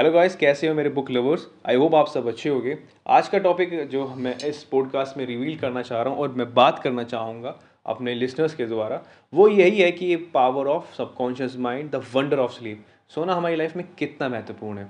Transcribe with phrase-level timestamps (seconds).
[0.00, 3.38] Hello guys कैसे हो मेरे बुक लवर्स आई होप आप सब अच्छे होंगे। आज का
[3.38, 7.02] टॉपिक जो मैं इस पॉडकास्ट में रिवील करना चाह रहा हूँ और मैं बात करना
[7.04, 7.54] चाहूँगा
[7.86, 9.00] अपने लिसनर्स के द्वारा,
[9.32, 13.76] वो यही है कि power of subconscious mind the wonder of sleep सोना हमारी लाइफ
[13.76, 14.84] में कितना महत्वपूर्ण है।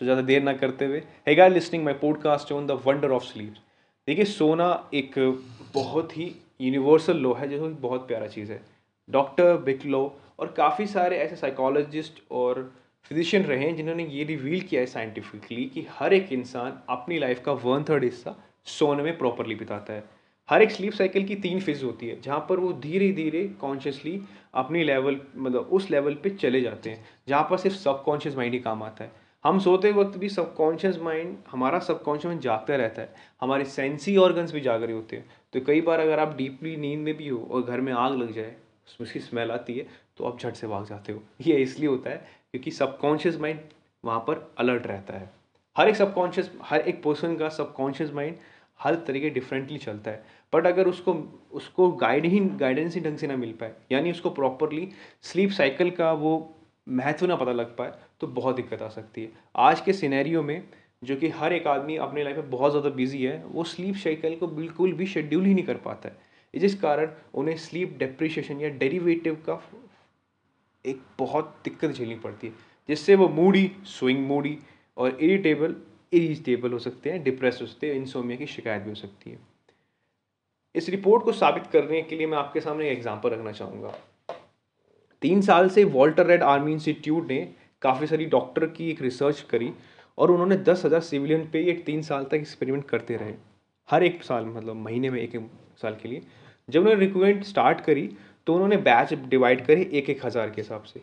[0.00, 3.24] सो ज़्यादा देर ना करते हुए है guy listening my podcast on the wonder of
[3.24, 3.54] sleep
[4.08, 5.14] देखिए, सोना एक
[5.74, 8.60] बहुत ही यूनिवर्सल लो है, जो बहुत प्यारा चीज़ है।
[9.08, 10.02] डॉक्टर बिकलो
[10.38, 12.70] और काफ़ी सारे ऐसे साइकोलॉजिस्ट और
[13.06, 17.40] फिजिशियन रहे हैं, जिन्होंने ये रिवील किया है साइंटिफिकली कि हर एक इंसान अपनी लाइफ
[17.44, 18.34] का वन थर्ड हिस्सा
[18.66, 20.04] सोने में प्रॉपरली बिताता है।
[20.48, 24.20] हर एक स्लीप साइकिल की तीन फ़ेज़ होती है, जहाँ पर वो धीरे धीरे कॉन्शियसली
[24.54, 28.60] अपनी लेवल मतलब उस लेवल पे चले जाते हैं, जहाँ पर सिर्फ़ सबकॉन्शियस माइंड ही
[28.60, 29.10] काम आता है।
[29.44, 34.52] हम सोते वक्त भी सबकॉन्शियस माइंड हमारा सबकॉन्शियस माइंड जागता रहता है। हमारे सेंसी ऑर्गन्स
[34.52, 37.46] भी जाग रहे होते हैं। तो कई बार अगर आप डीपली नींद में भी हो
[37.50, 38.54] और घर में आग लग जाए
[39.00, 39.86] उसकी स्मेल आती है
[40.18, 43.58] तो आप झट से भाग जाते हो। ये इसलिए होता है क्योंकि सबकॉन्शियस माइंड
[44.04, 45.30] वहाँ पर अलर्ट रहता है।
[45.76, 48.36] हर एक सबकॉन्शियस हर एक पर्सन का सबकॉन्शियस माइंड
[48.80, 51.12] हर तरीके डिफरेंटली चलता है। बट अगर उसको
[51.52, 54.88] उसको गाइड ही गाइडेंस ही ढंग से ना मिल पाए, यानी उसको प्रॉपरली
[55.22, 56.54] स्लीप साइकिल का वो
[56.86, 60.62] महत्व ना पता लग पाए तो बहुत दिक्कत आ सकती है। आज के सिनेरियो में
[61.04, 64.36] जो कि हर एक आदमी अपने लाइफ में बहुत ज़्यादा बिज़ी है, वो स्लीप साइकिल
[64.36, 68.68] को बिल्कुल भी शेड्यूल ही नहीं कर पाता है। जिस कारण उन्हें स्लीप डिप्रिशिएशन या
[68.78, 69.54] डेरिवेटिव का
[70.84, 72.52] एक बहुत दिक्कत झेलनी पड़ती है,
[72.88, 74.58] जिससे वो मूडी स्विंग मूडी
[74.96, 75.74] और इरिटेबल
[76.12, 79.38] इरिटेबल हो सकते हैं डिप्रेस हो सकते हैं इंसोमिया की शिकायत भी हो सकती है।
[80.74, 83.92] इस रिपोर्ट को साबित करने के लिए मैं आपके सामने एक एग्ज़ाम्पल रखना चाहूँगा।
[85.22, 87.40] तीन साल से वॉल्टर रेड आर्मी इंस्टीट्यूट ने
[87.82, 89.72] काफ़ी सारी डॉक्टर की एक रिसर्च करी
[90.18, 93.34] और उन्होंने दस हज़ार सिविलियन पे ये तीन साल तक एक्सपेरिमेंट करते रहे,
[93.88, 95.36] हर एक साल मतलब महीने में एक
[95.82, 96.22] साल के लिए।
[96.68, 98.10] जब उन्होंने रिक्रूटमेंट स्टार्ट करी
[98.48, 101.00] तो उन्होंने बैच डिवाइड करे एक एक हज़ार के हिसाब से।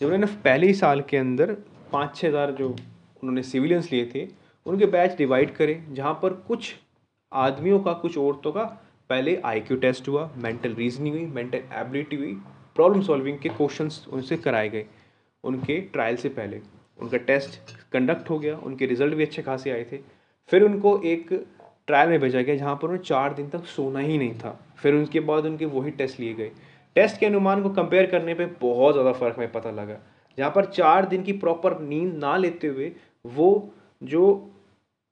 [0.00, 1.52] जब उन्होंने पहले ही साल के अंदर
[1.92, 4.26] पाँच छः हज़ार जो उन्होंने सिविलियंस लिए थे,
[4.66, 6.74] उनके बैच डिवाइड करे, जहाँ पर कुछ
[7.32, 8.64] आदमियों का, कुछ औरतों का
[9.10, 12.32] पहले आईक्यू टेस्ट हुआ मेंटल रीजनिंग हुई मेंटल एबिलिटी हुई
[12.76, 14.84] प्रॉब्लम सॉल्विंग के क्वेश्चंस उनसे कराए गए,
[15.44, 16.60] उनके ट्रायल से पहले।
[17.00, 17.60] उनका टेस्ट
[17.92, 19.98] कंडक्ट हो गया, उनके रिज़ल्ट भी अच्छे खासे आए थे।
[20.50, 21.32] फिर उनको एक
[21.86, 24.94] ट्रायल में भेजा गया, जहाँ पर उन्हें चार दिन तक सोना ही नहीं था। फिर
[24.94, 26.50] उनके बाद उनके वही टेस्ट लिए गए।
[26.96, 29.98] टेस्ट के अनुमान को कंपेयर करने पे बहुत ज़्यादा फ़र्क में पता लगा।
[30.38, 32.92] जहाँ पर चार दिन की प्रॉपर नींद ना लेते हुए
[33.24, 33.48] वो
[34.02, 34.24] जो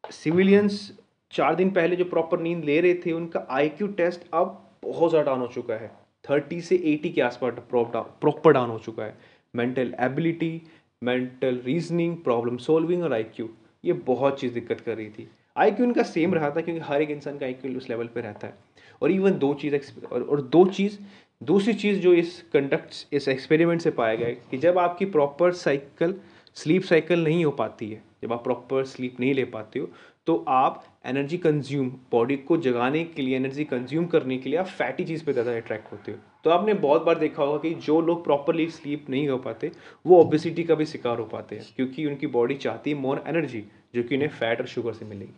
[0.05, 0.91] सिविलियंस
[1.33, 5.27] चार दिन पहले जो प्रॉपर नींद ले रहे थे, उनका आईक्यू टेस्ट अब बहुत ज़्यादा
[5.27, 5.91] डाउन हो चुका है।
[6.25, 9.17] थर्टी से एटी के आसपास प्रॉपर डाउन हो चुका है।
[9.55, 10.61] Mental ability
[11.03, 13.49] mental reasoning problem solving और आईक्यू
[13.85, 17.03] ये बहुत चीज़ दिक्कत कर रही थी। आई क्यू इनका सेम रहा था क्योंकि हर
[17.03, 18.55] एक इंसान का आईक्यू उस लेवल पे रहता है।
[19.03, 19.75] और इवन दो चीज़
[20.07, 20.99] और दो चीज़
[21.43, 25.53] दूसरी चीज़ जो इस कंडक्ट इस एक्सपेरिमेंट से पाया गया है कि जब आपकी प्रॉपर
[25.55, 26.15] साइकिल
[26.57, 29.89] स्लीप साइकिल नहीं हो पाती है, जब आप प्रॉपर स्लीप नहीं ले पाते हो
[30.27, 34.67] तो आप एनर्जी कंज्यूम बॉडी को जगाने के लिए एनर्जी कंज्यूम करने के लिए आप
[34.69, 38.01] फैटी चीज़ पे ज़्यादा अट्रैक्ट होते हो। तो आपने बहुत बार देखा होगा कि जो
[38.01, 39.71] लोग प्रॉपरली स्लीप नहीं हो पाते,
[40.07, 43.63] वो ओबिसिटी का भी शिकार हो पाते हैं, क्योंकि उनकी बॉडी चाहती है मोर एनर्जी
[43.95, 45.35] जो कि उन्हें फैट और शुगर से मिलेगी।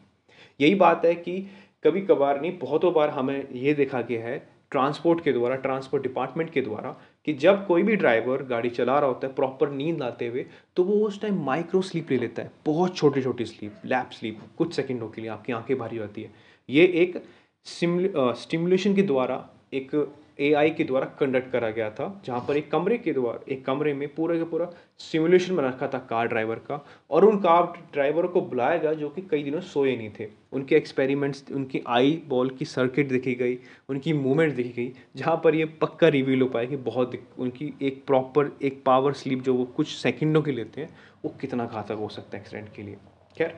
[0.60, 1.40] यही बात है कि
[1.84, 4.38] कभी कभार नहीं, बहुतों बार हमें ये देखा गया है
[4.72, 6.90] ट्रांसपोर्ट के द्वारा, ट्रांसपोर्ट डिपार्टमेंट के द्वारा
[7.26, 10.44] कि जब कोई भी ड्राइवर गाड़ी चला रहा होता है, प्रॉपर नींद आते हुए
[10.76, 14.40] तो वो उस टाइम माइक्रो स्लीप ले लेता है। बहुत छोटी छोटी स्लीप लैप स्लीप
[14.58, 16.30] कुछ सेकंडों के लिए आपकी आँखें भारी होती है।
[16.68, 17.22] ये एक
[17.66, 19.90] स्टिमुलेशन के द्वारा एक
[20.38, 23.92] एआई के द्वारा कंडक्ट करा गया था, जहाँ पर एक कमरे के द्वारा एक कमरे
[23.94, 28.26] में पूरा का पूरा सिमुलेशन बना रखा था कार ड्राइवर का, और उन कार ड्राइवर
[28.26, 32.50] को बुलाया गया जो कि कई दिनों सोए नहीं थे। उनके एक्सपेरिमेंट्स उनकी आई बॉल
[32.50, 36.66] की सर्किट देखी गई, उनकी मूवमेंट देखी गई, जहाँ पर ये पक्का रिवील हो पाया
[36.66, 40.90] कि बहुत उनकी एक प्रॉपर एक पावर स्लीप जो वो कुछ सेकेंडों के लेते हैं,
[41.24, 42.96] वो कितना घातक हो सकता है एक्सीडेंट के लिए।
[43.36, 43.56] खैर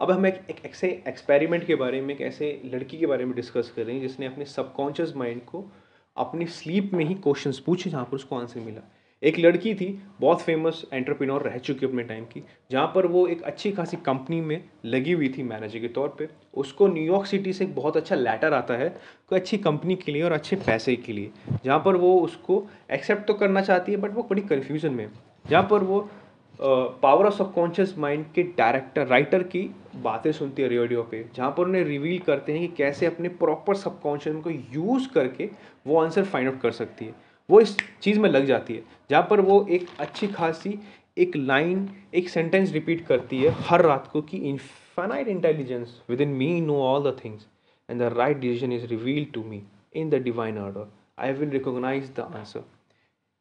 [0.00, 3.34] अब हम एक, एक ऐसे एक्सपेरिमेंट के बारे में एक ऐसे लड़की के बारे में
[3.36, 5.64] डिस्कस कर रहे हैं जिसने अपने सबकॉन्शियस माइंड को
[6.16, 8.80] अपनी स्लीप में ही क्वेश्चंस पूछे जहाँ पर उसको आंसर मिला।
[9.22, 9.86] एक लड़की थी
[10.20, 14.40] बहुत फ़ेमस एंटरप्रेन्योर रह चुकी अपने टाइम की जहाँ पर वो एक अच्छी खासी कंपनी
[14.40, 18.14] में लगी हुई थी मैनेजर के तौर पे। उसको न्यूयॉर्क सिटी से एक बहुत अच्छा
[18.14, 18.88] लेटर आता है
[19.28, 21.30] कोई अच्छी कंपनी के लिए और अच्छे पैसे के लिए
[21.64, 25.08] जहाँ पर वो उसको एक्सेप्ट तो करना चाहती है बट वो बड़ी कन्फ्यूज़न में
[25.50, 26.08] जहाँ पर वो
[26.58, 29.62] पावर ऑफ़ सबकॉन्शियस माइंड के डायरेक्टर राइटर की
[30.02, 33.76] बातें सुनती है रेडियो पे, जहाँ पर उन्हें रिवील करते हैं कि कैसे अपने प्रॉपर
[33.76, 35.48] सबकॉन्शियस को यूज़ करके
[35.86, 37.14] वो आंसर फाइंड आउट कर सकती है।
[37.48, 40.78] वो इस चीज़ में लग जाती है, जहाँ पर वो एक अच्छी खासी
[41.18, 46.28] एक लाइन एक सेंटेंस रिपीट करती है हर रात को कि infinite intelligence with in
[46.28, 47.46] me know all the things
[47.88, 49.62] and the right decision is reveal to me
[49.96, 50.86] in the divine order
[51.18, 52.64] I will recognise the answer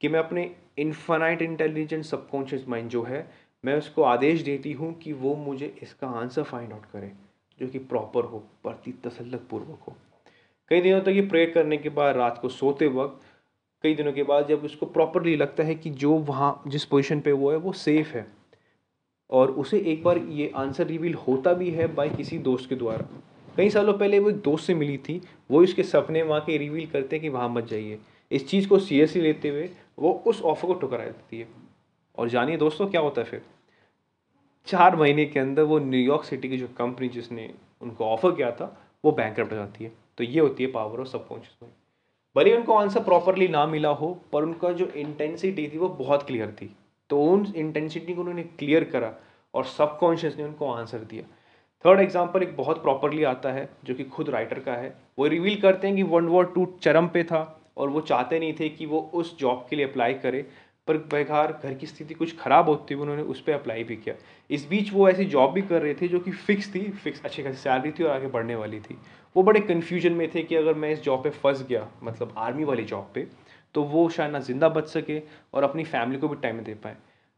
[0.04, 3.32] कि मैं अपने इन्फानाइट इंटेलिजेंट सबकॉन्शियस माइंड जो है,
[3.66, 7.12] मैं उसको आदेश देती हूँ कि वो मुझे इसका आंसर फाइंड आउट करे,
[7.60, 9.96] जो कि प्रॉपर हो, प्रति तसल्लक पूर्वक हो।
[10.70, 13.22] कई दिनों तक ये प्रे करने के बाद, रात को सोते वक्त,
[13.84, 17.32] कई दिनों के बाद जब उसको प्रॉपरली लगता है कि जो वहाँ, जिस पोजीशन पे
[17.32, 18.28] वो है, वो सेफ़ है।
[19.30, 23.08] और उसे एक बार ये आंसर रिवील होता भी है बाय किसी दोस्त के द्वारा।
[23.58, 25.22] कई सालों पहले वो एक दोस्त से मिली थी,
[25.52, 28.00] वो इसके सपने वहाँ के रिवील करते हैं कि वहाँ मत जाइए।
[28.32, 31.48] इस चीज़ को सीरियसली लेते हुए वो उस ऑफ़र को ठुकरा देती है।
[32.18, 33.42] और जानिए दोस्तों, क्या होता है फिर?
[34.68, 38.78] चार महीने के अंदर वो न्यूयॉर्क सिटी की जो कंपनी जिसने उनको ऑफ़र किया था,
[39.06, 41.76] वो बैंक हो जाती है। तो ये होती है पावर ऑफ़ सबकॉन्शियस माइंड
[42.36, 46.52] भले उनको आंसर प्रॉपरली ना मिला हो, पर उनका जो इंटेंसिटी थी वो बहुत क्लियर
[46.52, 46.76] थी।
[47.10, 49.14] तो उन इंटेंसिटी को उन्होंने क्लियर करा
[49.54, 51.24] और सबकॉन्शियस ने उनको आंसर दिया।
[51.86, 55.62] थर्ड एग्ज़ाम्पल एक बहुत प्रॉपरली आता है, जो कि खुद राइटर का है। वो रिवील
[55.62, 58.86] करते हैं कि वर्ल्ड वॉर टू चरम पे था। और वो चाहते नहीं थे कि
[58.86, 60.46] वो उस जॉब के लिए अप्लाई करे,
[60.88, 64.16] पर बेकार घर की स्थिति कुछ ख़राब होती हुई उन्होंने उस पर अप्लाई भी किया।
[64.50, 67.44] इस बीच वो ऐसी जॉब भी कर रहे थे जो कि फ़िक्स थी फिक्स अच्छी
[67.44, 68.98] खासी सैलरी थी और आगे बढ़ने वाली थी।
[69.36, 72.64] वो बड़े कन्फ्यूज़न में थे कि अगर मैं इस जॉब पे फंस गया मतलब आर्मी
[72.64, 73.28] वाली जॉब पे
[73.76, 75.22] तो वो शायद ना ज़िंदा बच सके
[75.54, 76.96] और अपनी फैमिली को भी टाइम दे पाए।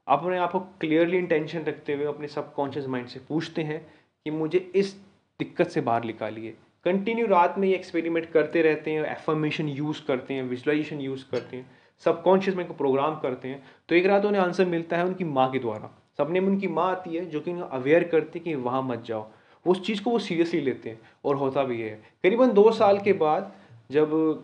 [0.08, 3.80] आप अपने आप को क्लियरली इंटेंशन रखते हुए अपने सबकॉन्शियस माइंड से पूछते हैं
[4.26, 4.96] कि मुझे इस
[5.40, 6.54] दिक्कत से बाहर निकालिए।
[6.86, 11.58] कंटिन्यू रात में ये एक्सपेरिमेंट करते रहते हैं एफर्मेशन यूज़ करते हैं विजुलाइजेशन यूज़ करते
[11.58, 11.70] हैं
[12.04, 15.50] सबकॉन्शियस माइंड को प्रोग्राम करते हैं तो एक रात उन्हें आंसर मिलता है उनकी माँ
[15.52, 18.56] के द्वारा। सपने में उनकी माँ आती है जो कि उन्हें अवेयर करती है कि
[18.56, 19.28] वहाँ मत जाओ।
[19.66, 23.14] उस चीज़ को वो सीरियसली लेते हैं और होता भी है। करीबन दो साल के
[23.16, 23.52] बाद
[23.92, 24.44] जब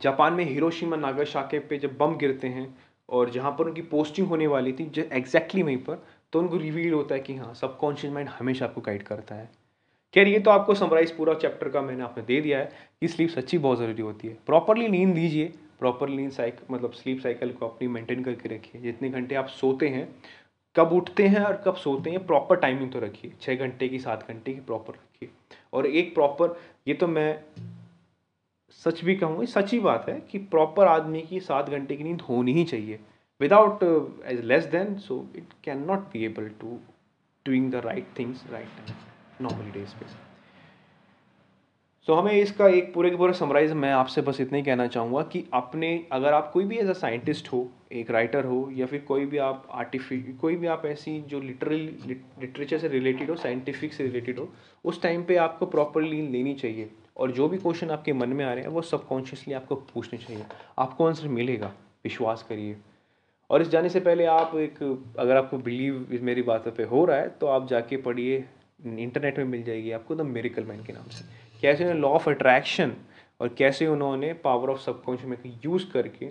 [0.00, 2.66] जापान में हिरोशिमा नागासाकी पे जब बम गिरते हैं
[3.08, 6.92] और जहाँ पर उनकी पोस्टिंग होने वाली थी, जो एग्जैक्टली वहीं पर तो उनको रिवील
[6.92, 9.59] होता है कि हाँ सबकॉन्शियस माइंड हमेशा आपको गाइड करता है।
[10.14, 13.30] खैर, ये तो आपको समराइज पूरा चैप्टर का मैंने आपने दे दिया है कि स्लीप
[13.30, 17.66] सच्ची बहुत ज़रूरी होती है। प्रॉपरली नींद लीजिए प्रॉपर नींद साइकिल मतलब स्लीप साइकिल को
[17.66, 20.08] अपनी मेंटेन करके रखिए। जितने घंटे आप सोते हैं,
[20.76, 24.26] कब उठते हैं और कब सोते हैं प्रॉपर टाइमिंग तो रखिए। छः घंटे की, सात
[24.28, 25.28] घंटे की प्रॉपर रखिए।
[25.72, 27.42] और एक प्रॉपर ये तो मैं
[28.78, 32.20] सच भी कहूँगा सच ही बात है कि प्रॉपर आदमी की सात घंटे की नींद
[32.20, 32.98] होनी ही चाहिए।
[33.40, 33.82] Without
[34.26, 36.78] age less than so it can not be able to
[37.46, 39.09] doing the right things right time
[39.40, 40.06] normally days पे।
[42.08, 45.22] सो हमें इसका एक पूरे के पूरे समराइज मैं आपसे बस इतना ही कहना चाहूँगा
[45.22, 49.00] कि अपने, अगर आप कोई भी एज अ साइंटिस्ट हो, एक राइटर हो, या फिर
[49.00, 51.80] कोई भी आप आर्टिफिक कोई भी आप ऐसी जो लिटरल
[52.40, 54.48] लिटरेचर से रिलेटेड हो साइंटिफिक से रिलेटेड हो,
[54.84, 58.52] उस टाइम पे आपको प्रॉपरली लेनी चाहिए। और जो भी क्वेश्चन आपके मन में आ
[58.52, 60.44] रहे हैं, वो सबकॉन्शियसली आपको पूछने चाहिए।
[60.78, 61.72] आपको आंसर मिलेगा,
[62.04, 62.76] विश्वास करिए।
[63.50, 64.82] और इस जाने से पहले आप एक,
[65.18, 68.44] अगर आपको बिलीव मेरी बातों पे हो रहा है तो आप जाके पढ़िए
[68.86, 71.24] इंटरनेट में मिल जाएगी आपको द मेरिकल मैन के नाम से।
[71.62, 72.92] कैसे उन्होंने लॉ ऑफ़ अट्रैक्शन
[73.40, 76.28] और कैसे उन्होंने पावर ऑफ़ सबकॉन्शियस में यूज़ करके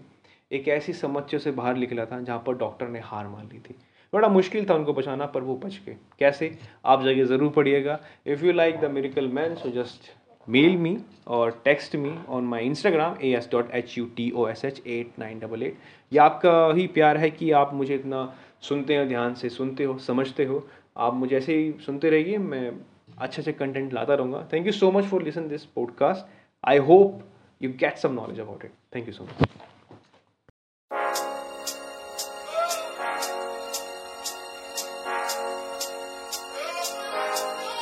[0.52, 3.76] एक ऐसी समस्या से बाहर निकला था जहाँ पर डॉक्टर ने हार मान ली थी।
[4.14, 6.58] बड़ा मुश्किल था उनको बचाना, पर वो बच गए। कैसे?
[6.86, 10.10] आप जाइए ज़रूर पढ़िएगा। If you like the miracle man so just
[10.48, 10.98] mail me
[11.28, 14.82] और text me on my Instagram A S dot H U T O S H
[14.88, 15.78] eight nine double eight
[16.12, 19.98] ये आपका ही प्यार है कि आप मुझे इतना सुनते हो, ध्यान से सुनते हो,
[19.98, 20.68] समझते हो।
[21.00, 22.72] आप मुझे ऐसे ही सुनते रहिए, मैं
[23.18, 26.26] अच्छे अच्छे कंटेंट लाता रहूँगा। Thank you so much for listen this podcast
[26.64, 27.22] I hope
[27.62, 29.48] you get some knowledge about it thank you so much